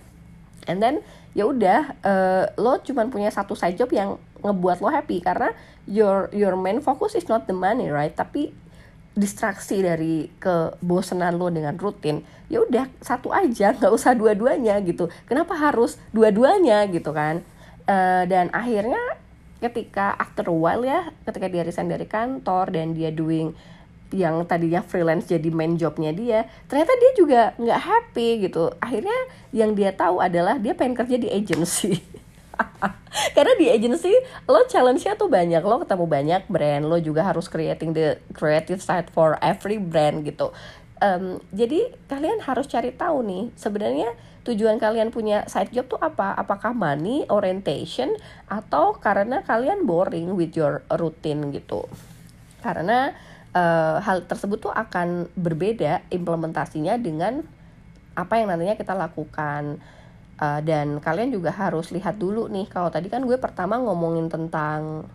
[0.72, 1.04] and then
[1.36, 5.20] ya udah uh, lo cuman punya satu side job yang ngebuat lo happy.
[5.20, 5.52] Karena
[5.84, 8.16] your your main focus is not the money right?
[8.16, 8.56] Tapi
[9.12, 15.08] distraksi dari kebosanan lo dengan rutin ya udah satu aja nggak usah dua-duanya gitu.
[15.28, 17.44] Kenapa harus dua-duanya gitu kan?
[17.88, 19.00] Uh, dan akhirnya
[19.62, 23.54] ketika after a while ya ketika dia resign dari kantor dan dia doing
[24.12, 28.72] yang tadinya freelance jadi main jobnya dia ternyata dia juga nggak happy gitu.
[28.80, 29.18] Akhirnya
[29.56, 32.00] yang dia tahu adalah dia pengen kerja di agency
[33.36, 34.12] karena di agency
[34.48, 39.12] lo challenge-nya tuh banyak lo ketemu banyak brand lo juga harus creating the creative side
[39.12, 40.56] for every brand gitu.
[41.02, 44.14] Um, jadi kalian harus cari tahu nih sebenarnya
[44.46, 46.38] tujuan kalian punya side job tuh apa?
[46.38, 48.14] Apakah money orientation
[48.46, 51.90] atau karena kalian boring with your routine gitu?
[52.62, 53.18] Karena
[53.58, 57.42] uh, hal tersebut tuh akan berbeda implementasinya dengan
[58.14, 59.82] apa yang nantinya kita lakukan
[60.42, 65.06] uh, dan kalian juga harus lihat dulu nih kalau tadi kan gue pertama ngomongin tentang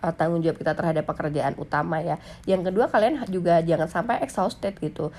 [0.00, 2.16] uh, tanggung jawab kita terhadap pekerjaan utama ya.
[2.48, 5.12] Yang kedua kalian juga jangan sampai exhausted gitu.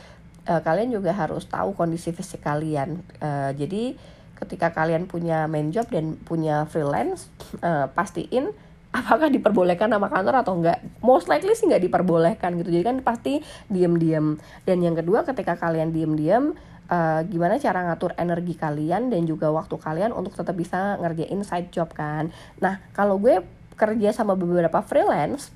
[0.49, 3.05] Uh, kalian juga harus tahu kondisi fisik kalian.
[3.21, 3.93] Uh, jadi
[4.41, 7.29] ketika kalian punya main job dan punya freelance
[7.61, 8.49] uh, pastiin
[8.91, 10.81] apakah diperbolehkan nama kantor atau enggak.
[10.99, 12.73] Most likely sih nggak diperbolehkan gitu.
[12.73, 13.39] Jadi kan pasti
[13.71, 14.35] diem-diem.
[14.67, 16.57] Dan yang kedua ketika kalian diem-diem
[16.91, 21.71] uh, gimana cara ngatur energi kalian dan juga waktu kalian untuk tetap bisa ngerjain side
[21.71, 22.29] job kan?
[22.59, 23.41] Nah kalau gue
[23.79, 25.49] kerja sama beberapa freelance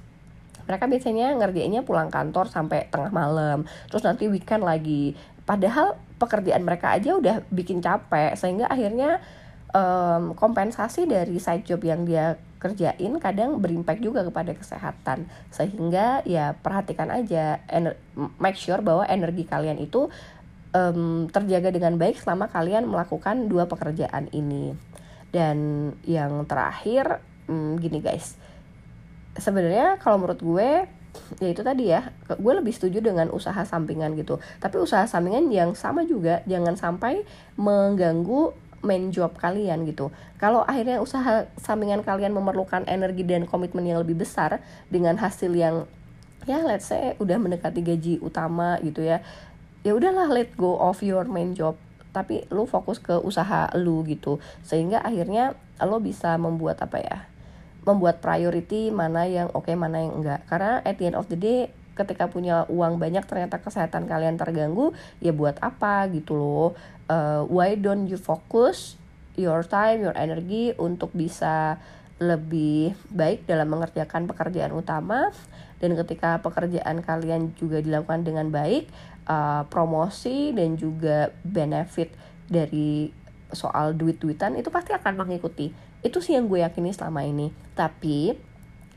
[0.65, 3.69] mereka biasanya ngerjainnya pulang kantor sampai tengah malam.
[3.89, 5.13] Terus nanti weekend lagi.
[5.45, 9.21] Padahal pekerjaan mereka aja udah bikin capek sehingga akhirnya
[9.69, 15.29] um, kompensasi dari side job yang dia kerjain kadang berimpact juga kepada kesehatan.
[15.53, 17.61] Sehingga ya perhatikan aja
[18.41, 20.09] make sure bahwa energi kalian itu
[20.75, 24.75] um, terjaga dengan baik selama kalian melakukan dua pekerjaan ini.
[25.31, 28.35] Dan yang terakhir um, gini guys.
[29.35, 30.69] Sebenarnya kalau menurut gue
[31.39, 34.43] ya itu tadi ya gue lebih setuju dengan usaha sampingan gitu.
[34.59, 37.23] Tapi usaha sampingan yang sama juga jangan sampai
[37.55, 38.51] mengganggu
[38.85, 40.13] main job kalian gitu.
[40.37, 44.61] Kalau akhirnya usaha sampingan kalian memerlukan energi dan komitmen yang lebih besar
[44.93, 45.89] dengan hasil yang
[46.45, 49.25] ya let's say udah mendekati gaji utama gitu ya
[49.85, 51.77] ya udahlah let go of your main job.
[52.09, 54.41] Tapi lu fokus ke usaha lu gitu.
[54.65, 55.53] Sehingga akhirnya
[55.85, 57.17] lo bisa membuat apa ya
[57.85, 60.41] membuat priority mana yang oke okay, mana yang enggak.
[60.49, 64.91] Karena at the end of the day ketika punya uang banyak ternyata kesehatan kalian terganggu
[65.21, 66.73] ya buat apa gitu loh.
[67.05, 68.97] Uh, why don't you focus
[69.37, 71.77] your time your energy untuk bisa
[72.19, 75.31] lebih baik dalam mengerjakan pekerjaan utama.
[75.79, 78.87] Dan ketika pekerjaan kalian juga dilakukan dengan baik
[79.27, 82.15] uh, promosi dan juga benefit
[82.47, 83.11] dari
[83.51, 85.75] soal duit-duitan itu pasti akan mengikuti.
[86.01, 87.51] Itu sih yang gue yakini selama ini.
[87.75, 88.33] Tapi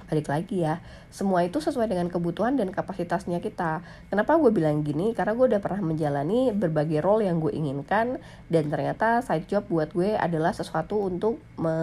[0.09, 3.81] balik lagi ya semua itu sesuai dengan kebutuhan dan kapasitasnya kita.
[4.13, 5.17] Kenapa gue bilang gini?
[5.17, 8.21] Karena gue udah pernah menjalani berbagai role yang gue inginkan
[8.53, 11.75] dan ternyata side job buat gue adalah sesuatu untuk me,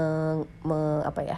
[0.62, 1.38] me apa ya?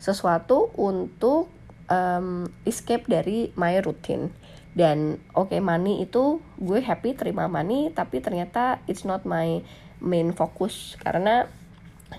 [0.00, 1.52] Sesuatu untuk
[1.92, 4.32] um, escape dari my routine.
[4.76, 9.60] Dan oke okay, money itu gue happy terima money tapi ternyata it's not my
[10.00, 10.96] main focus.
[11.00, 11.48] Karena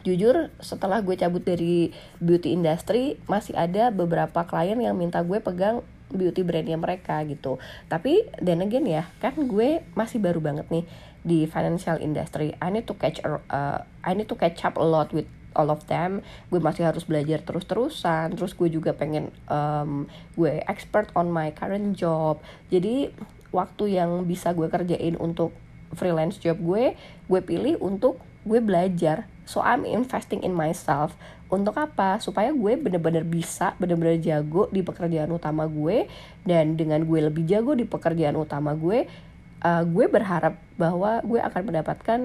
[0.03, 5.85] jujur setelah gue cabut dari beauty industry masih ada beberapa klien yang minta gue pegang
[6.11, 7.59] beauty brandnya mereka gitu.
[7.91, 10.85] Tapi dan again ya kan gue masih baru banget nih
[11.23, 12.55] di financial industry.
[12.63, 15.83] I need to catch uh, I need to catch up a lot with all of
[15.91, 16.23] them.
[16.47, 18.37] Gue masih harus belajar terus-terusan.
[18.39, 20.07] Terus gue juga pengen um,
[20.39, 22.39] gue expert on my current job.
[22.71, 23.11] Jadi
[23.51, 25.51] waktu yang bisa gue kerjain untuk
[25.95, 26.99] freelance job gue
[27.31, 29.27] gue pilih untuk gue belajar.
[29.43, 31.19] So I'm investing in myself.
[31.51, 32.19] Untuk apa?
[32.23, 36.07] Supaya gue bener-bener bisa bener-bener jago di pekerjaan utama gue.
[36.47, 39.27] Dan dengan gue lebih jago di pekerjaan utama gue
[39.63, 42.19] uh, gue berharap bahwa gue akan mendapatkan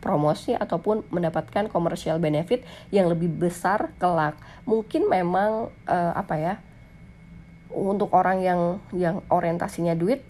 [0.00, 4.34] promosi ataupun mendapatkan commercial benefit yang lebih besar kelak.
[4.64, 6.54] Mungkin memang uh, apa ya
[7.72, 8.60] untuk orang yang
[8.92, 10.20] yang orientasinya duit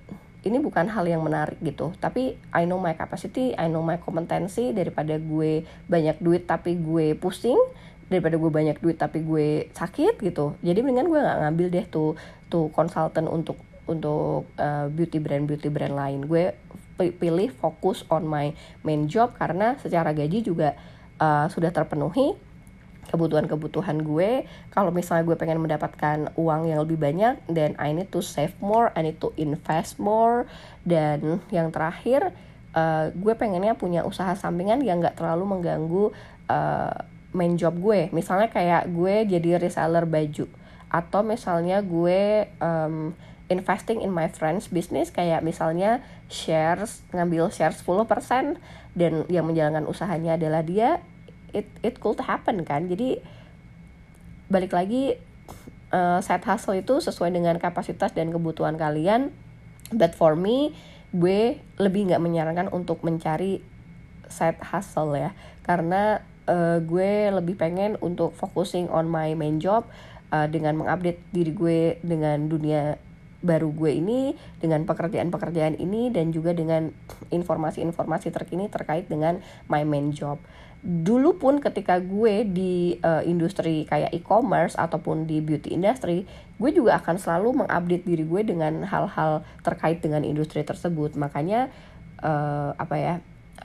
[0.42, 1.94] ini bukan hal yang menarik gitu.
[2.02, 7.14] Tapi I know my capacity I know my kompetensi daripada gue banyak duit tapi gue
[7.14, 7.58] pusing
[8.10, 10.58] daripada gue banyak duit tapi gue sakit gitu.
[10.60, 12.18] Jadi mendingan gue nggak ngambil deh tuh
[12.50, 16.26] tuh konsultan untuk untuk uh, beauty brand beauty brand lain.
[16.26, 16.54] Gue
[16.98, 18.54] pilih fokus on my
[18.86, 20.78] main job karena secara gaji juga
[21.18, 22.34] uh, sudah terpenuhi
[23.10, 24.46] kebutuhan-kebutuhan gue.
[24.70, 28.94] Kalau misalnya gue pengen mendapatkan uang yang lebih banyak dan I need to save more
[28.94, 30.46] I need to invest more.
[30.86, 32.30] Dan yang terakhir
[32.76, 36.04] uh, gue pengennya punya usaha sampingan yang gak terlalu mengganggu
[36.46, 36.94] uh,
[37.34, 38.12] main job gue.
[38.14, 40.46] Misalnya kayak gue jadi reseller baju
[40.92, 43.16] atau misalnya gue um,
[43.48, 48.60] investing in my friends business kayak misalnya shares ngambil shares 10%
[48.92, 51.00] dan yang menjalankan usahanya adalah dia
[51.52, 52.88] it it could happen kan?
[52.88, 53.20] Jadi
[54.52, 55.16] balik lagi
[55.92, 59.32] uh, side hustle itu sesuai dengan kapasitas dan kebutuhan kalian.
[59.92, 60.72] But for me
[61.12, 63.60] gue lebih nggak menyarankan untuk mencari
[64.32, 65.36] side hustle ya.
[65.62, 69.84] Karena uh, gue lebih pengen untuk focusing on my main job
[70.32, 72.96] uh, dengan mengupdate diri gue dengan dunia
[73.42, 76.94] baru gue ini dengan pekerjaan-pekerjaan ini dan juga dengan
[77.34, 80.38] informasi-informasi terkini terkait dengan my main job.
[80.82, 86.26] Dulu pun ketika gue di uh, industri kayak e-commerce ataupun di beauty industry,
[86.58, 91.14] gue juga akan selalu mengupdate diri gue dengan hal-hal terkait dengan industri tersebut.
[91.14, 91.70] Makanya
[92.18, 93.16] uh, apa ya?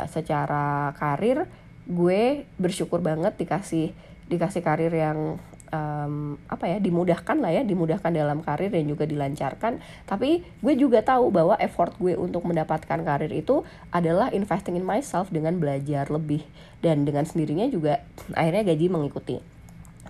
[0.05, 1.49] secara karir
[1.89, 3.97] gue bersyukur banget dikasih
[4.29, 5.41] dikasih karir yang
[5.71, 9.79] um, apa ya dimudahkan lah ya dimudahkan dalam karir dan juga dilancarkan.
[10.07, 15.31] Tapi gue juga tahu bahwa effort gue untuk mendapatkan karir itu adalah investing in myself
[15.31, 16.43] dengan belajar lebih.
[16.79, 18.03] Dan dengan sendirinya juga
[18.35, 19.37] akhirnya gaji mengikuti.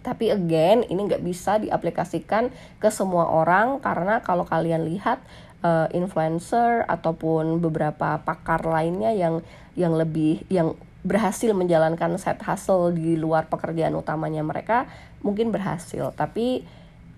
[0.02, 5.20] Tapi again ini nggak bisa diaplikasikan ke semua orang karena kalau kalian lihat
[5.68, 9.44] uh, influencer ataupun beberapa pakar lainnya yang
[9.76, 10.74] yang lebih yang
[11.08, 14.90] berhasil menjalankan side hustle di luar pekerjaan utamanya mereka
[15.28, 16.64] mungkin berhasil tapi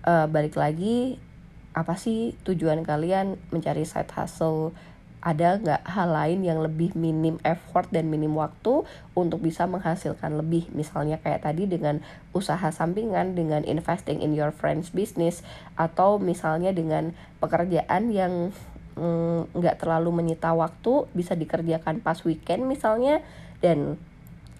[0.02, 1.22] uh, balik lagi
[1.70, 4.74] apa sih tujuan kalian mencari side hustle?
[5.20, 10.72] Ada nggak hal lain yang lebih minim effort dan minim waktu untuk bisa menghasilkan lebih?
[10.72, 12.00] Misalnya kayak tadi dengan
[12.32, 15.44] usaha sampingan dengan investing in your friends business
[15.76, 18.48] atau misalnya dengan pekerjaan yang
[18.96, 23.20] mm, nggak mm, terlalu menyita waktu bisa dikerjakan pas weekend misalnya
[23.60, 24.00] dan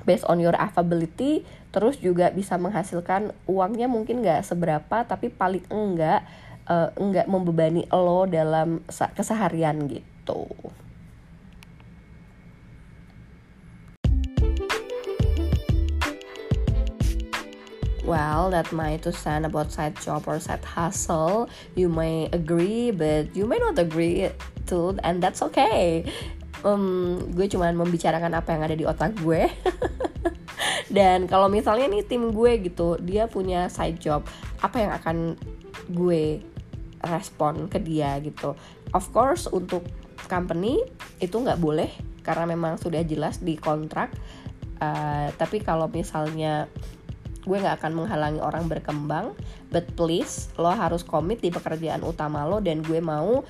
[0.05, 6.26] based on your affability terus juga bisa menghasilkan uangnya mungkin nggak seberapa tapi paling enggak
[6.66, 10.46] uh, enggak membebani lo dalam keseharian gitu.
[18.01, 21.46] Well, that my two cent about side job or side hustle.
[21.78, 24.26] You may agree, but you may not agree
[24.66, 26.11] too, and that's okay
[26.64, 29.48] um, gue cuman membicarakan apa yang ada di otak gue.
[30.96, 34.26] Dan kalau misalnya nih tim gue gitu dia punya side job
[34.61, 35.16] apa yang akan
[35.92, 36.42] gue
[37.06, 38.58] respon ke dia gitu?
[38.92, 39.86] Of course untuk
[40.28, 40.82] company
[41.22, 41.90] itu nggak boleh
[42.20, 44.12] karena memang sudah jelas di kontrak.
[44.80, 46.64] Uh, tapi kalau misalnya
[47.44, 49.32] gue nggak akan menghalangi orang berkembang
[49.72, 53.40] but please lo harus komit di pekerjaan utama lo dan gue mau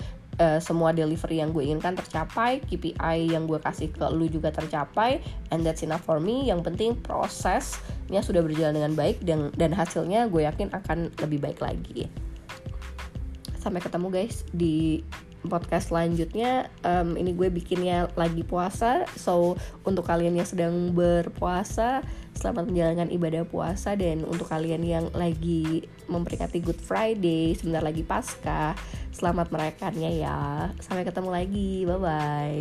[0.41, 5.21] uh, semua delivery yang gue inginkan tercapai, KPI yang gue kasih ke lu juga tercapai,
[5.53, 6.49] and that's enough for me.
[6.49, 11.61] Yang penting prosesnya sudah berjalan dengan baik dan dan hasilnya gue yakin akan lebih baik
[11.61, 12.09] lagi.
[13.61, 15.05] Sampai ketemu guys di
[15.41, 19.57] podcast selanjutnya um, ini gue bikinnya lagi puasa so
[19.89, 22.05] untuk kalian yang sedang berpuasa
[22.37, 28.75] Selamat menjalankan ibadah puasa dan untuk kalian yang lagi memperingati Good Friday, sebentar lagi pasca
[29.21, 30.73] selamat merayakannya ya.
[30.81, 31.85] Sampai ketemu lagi.
[31.85, 32.59] Bye bye.